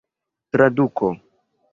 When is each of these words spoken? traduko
traduko 0.51 1.09